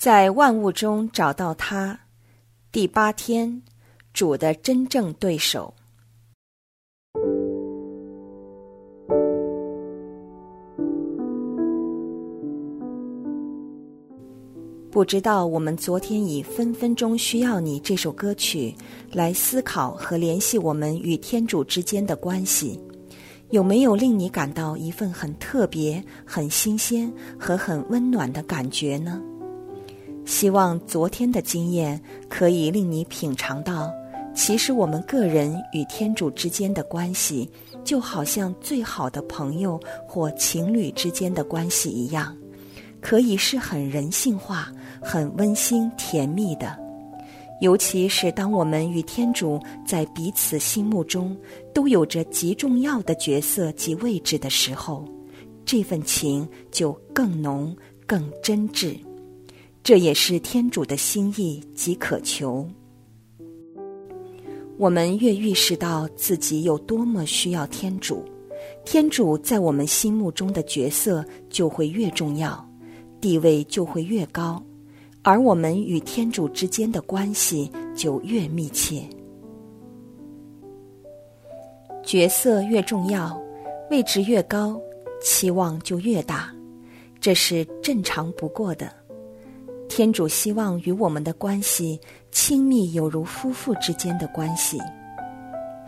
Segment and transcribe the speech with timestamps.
[0.00, 2.00] 在万物中找到他。
[2.72, 3.60] 第八天，
[4.14, 5.74] 主的真正对手。
[14.90, 18.74] 不知道我们昨天以“分分钟需要你”这首歌曲
[19.12, 22.80] 来思考和联系我们与天主之间的关系，
[23.50, 29.22] 有没有令你感到一份很特别、很新鲜和很温暖的感觉呢？
[30.30, 33.92] 希望昨天的经验可以令你品尝到，
[34.32, 37.50] 其实我们个人与天主之间的关系，
[37.82, 42.34] 就好像最好的朋友或情侣之间的关系一样，
[43.00, 44.72] 可以是很人性化。
[45.02, 46.78] 很温馨甜蜜的，
[47.62, 51.34] 尤其是当我们与天主在彼此心目中
[51.74, 55.04] 都有着极重要的角色及位置的时候，
[55.64, 57.74] 这份情就更浓、
[58.06, 58.94] 更真挚。
[59.90, 62.64] 这也是天主的心意及渴求。
[64.78, 68.24] 我们越意识到自己有多么需要天主，
[68.84, 72.64] 天主在我们心目中的角色就会越重要，
[73.20, 74.64] 地位就会越高。
[75.22, 79.02] 而我们与天主之间的关系就越密切，
[82.04, 83.36] 角色越重要，
[83.90, 84.80] 位置越高，
[85.20, 86.54] 期望就越大，
[87.20, 88.99] 这是正常不过的。
[89.90, 91.98] 天主希望与我们的关系
[92.30, 94.78] 亲密，有如夫妇之间的关系。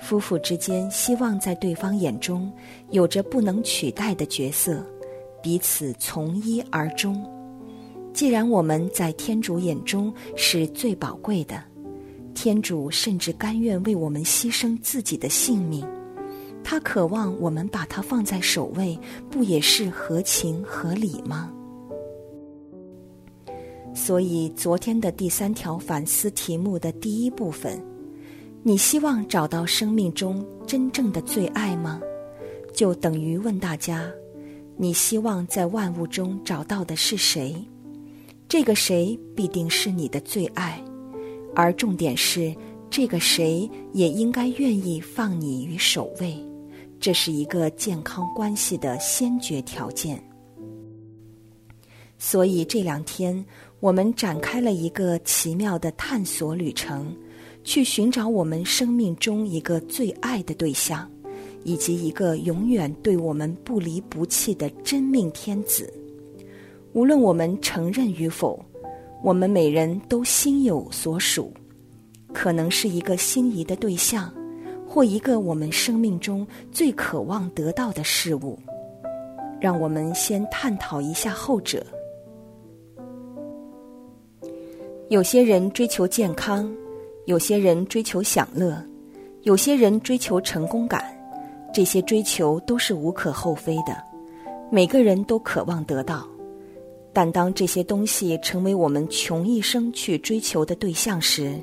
[0.00, 2.52] 夫妇之间希望在对方眼中
[2.90, 4.84] 有着不能取代的角色，
[5.40, 7.24] 彼此从一而终。
[8.12, 11.62] 既然我们在天主眼中是最宝贵的，
[12.34, 15.86] 天主甚至甘愿为我们牺牲自己的性命，
[16.64, 18.98] 他渴望我们把他放在首位，
[19.30, 21.52] 不也是合情合理吗？
[23.94, 27.80] 所以，昨天的第三条反思题目的第一部分，
[28.62, 32.00] 你希望找到生命中真正的最爱吗？
[32.74, 34.10] 就等于问大家：
[34.76, 37.54] 你希望在万物中找到的是谁？
[38.48, 40.82] 这个谁必定是你的最爱，
[41.54, 42.54] 而重点是，
[42.90, 46.34] 这个谁也应该愿意放你于首位，
[46.98, 50.22] 这是一个健康关系的先决条件。
[52.18, 53.44] 所以这两天，
[53.82, 57.12] 我们展开了一个奇妙的探索旅程，
[57.64, 61.10] 去寻找我们生命中一个最爱的对象，
[61.64, 65.92] 以及一个永远对我们不离不弃的真命天子。
[66.92, 68.64] 无论我们承认与否，
[69.20, 71.52] 我们每人都心有所属，
[72.32, 74.32] 可能是一个心仪的对象，
[74.86, 78.56] 或一个我们生命中最渴望得到的事物。
[79.60, 81.84] 让我们先探讨一下后者。
[85.12, 86.74] 有些人追求健康，
[87.26, 88.82] 有些人追求享乐，
[89.42, 91.04] 有些人追求成功感，
[91.70, 93.94] 这些追求都是无可厚非的，
[94.70, 96.26] 每个人都渴望得到。
[97.12, 101.62] 但当这些东西成为我们穷一生去追求的对象时，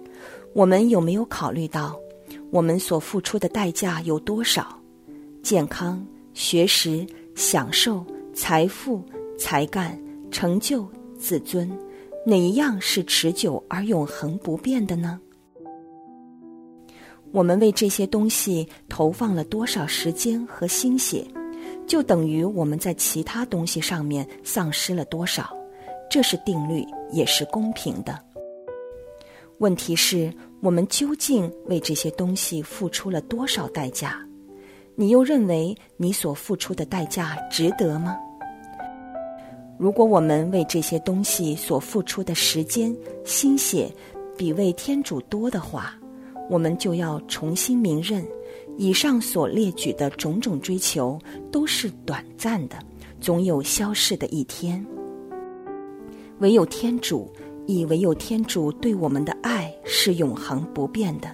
[0.53, 1.99] 我们有没有考虑到，
[2.51, 4.79] 我们所付出的代价有多少？
[5.41, 6.05] 健康、
[6.35, 9.01] 学识、享受、财富、
[9.39, 9.99] 才干、
[10.29, 10.87] 成就、
[11.17, 11.67] 自尊，
[12.25, 15.19] 哪一样是持久而永恒不变的呢？
[17.31, 21.25] 我们为这些东西投放了多少时间和心血？
[21.87, 25.55] 就等于我们在其他东西上面丧失了多少，
[26.09, 28.19] 这是定律，也是公平的。
[29.59, 30.31] 问题是，
[30.61, 34.19] 我们究竟为这些东西付出了多少代价？
[34.95, 38.17] 你又认为你所付出的代价值得吗？
[39.79, 43.89] 如果我们为这些东西所付出的时间、心血
[44.37, 45.97] 比为天主多的话，
[46.49, 48.21] 我们就要重新明认。
[48.77, 51.17] 以上所列举的种种追求
[51.49, 52.77] 都是短暂的，
[53.21, 54.85] 总有消逝的一天。
[56.39, 57.31] 唯有天主，
[57.65, 61.31] 亦唯有天主对我们的爱是永恒不变的。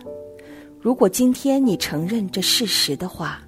[0.80, 3.42] 如果今天你承认这事实的话，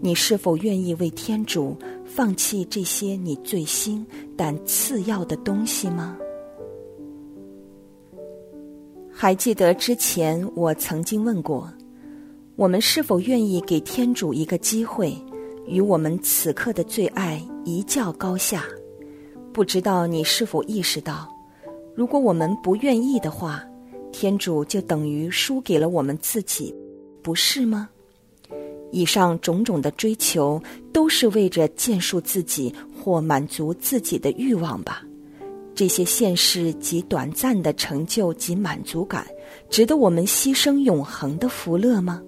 [0.00, 1.76] 你是否愿意为天主
[2.08, 4.04] 放弃这些你最新
[4.36, 6.16] 但次要的东西吗？
[9.12, 11.72] 还记得之前我曾经问过。
[12.56, 15.14] 我们是否愿意给天主一个机会，
[15.64, 18.64] 与我们此刻的最爱一较高下？
[19.52, 21.28] 不知道你是否意识到，
[21.94, 23.62] 如果我们不愿意的话，
[24.10, 26.74] 天主就等于输给了我们自己，
[27.22, 27.88] 不是吗？
[28.90, 30.60] 以上种种的追求，
[30.92, 35.02] 都是为着建树自己或满足自己的欲望吧？
[35.74, 39.24] 这些现世及短暂的成就及满足感，
[39.70, 42.20] 值得我们牺牲永恒的福乐吗？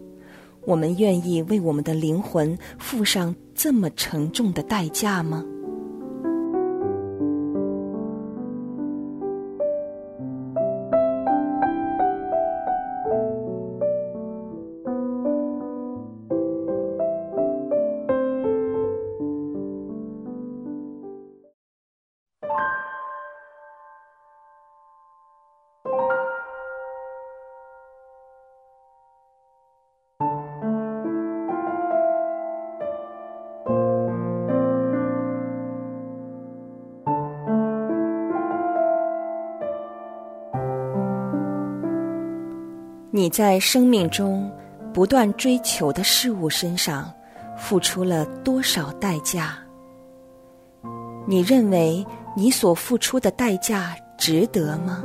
[0.67, 5.45] 我们愿意为我们的灵魂付上这么沉重的代价吗？
[43.21, 44.51] 你在生命中
[44.95, 47.13] 不断追求的事物身上
[47.55, 49.59] 付出了多少代价？
[51.27, 52.03] 你认为
[52.35, 55.05] 你所付出的代价值得吗？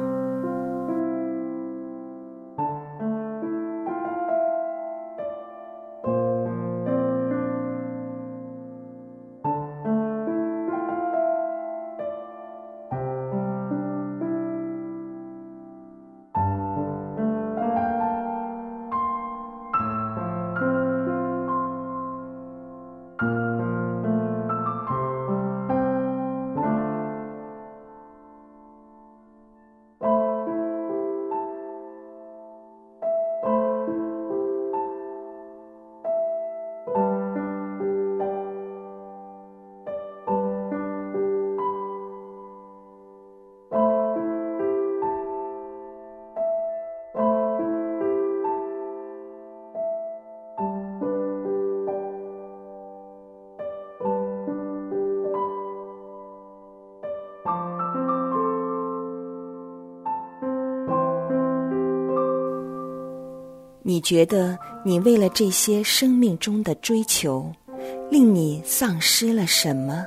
[63.87, 67.53] 你觉得你为了这些生命中的追求，
[68.09, 70.03] 令你丧失了什么？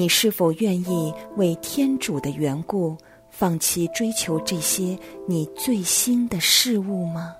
[0.00, 2.96] 你是否愿意为天主的缘故，
[3.28, 4.98] 放弃追求这些
[5.28, 7.36] 你最新的事物吗？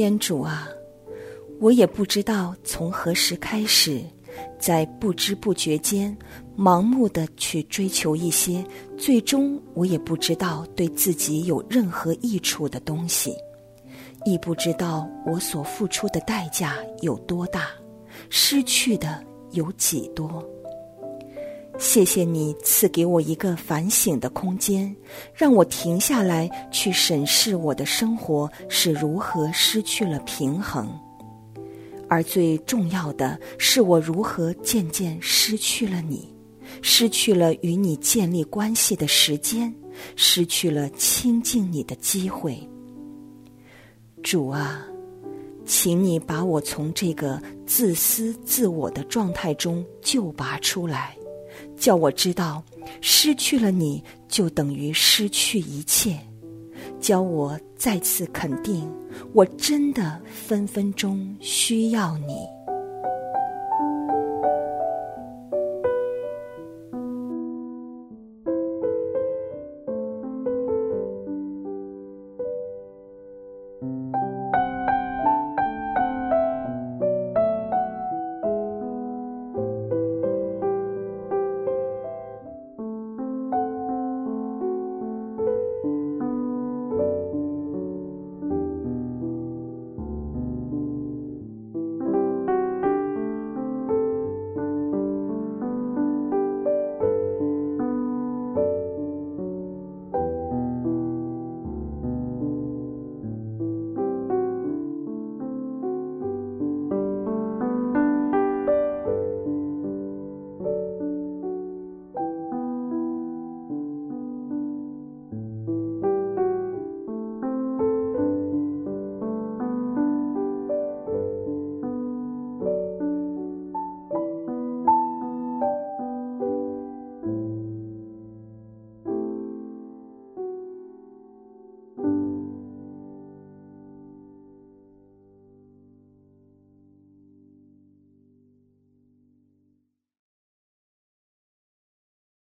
[0.00, 0.66] 天主啊，
[1.60, 4.02] 我也不知道从何时开始，
[4.58, 6.16] 在不知不觉间，
[6.56, 8.64] 盲目的去追求一些
[8.96, 13.34] 最终我也不知道对自己有任何益处的东西，
[14.24, 17.68] 亦不知道我所付出的代价有多大，
[18.30, 20.42] 失去的有几多。
[21.80, 24.94] 谢谢你赐给我一个反省的空间，
[25.32, 30.86] 让我停下来去审视我的生活是如何失去了平衡，
[32.06, 36.28] 而最重要的是我如何渐渐失去了你，
[36.82, 39.74] 失去了与你建立关系的时间，
[40.16, 42.60] 失去了亲近你的机会。
[44.22, 44.86] 主啊，
[45.64, 51.16] 请你把我从这个自私自我的状态中救拔出来。
[51.80, 52.62] 叫我知道，
[53.00, 56.16] 失去了你就等于失去一切。
[57.00, 58.86] 教我再次肯定，
[59.32, 62.36] 我真的分分钟需要你。